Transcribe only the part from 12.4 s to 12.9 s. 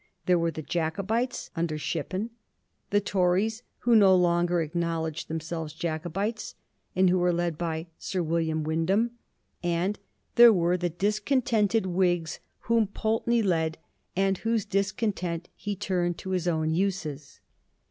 whom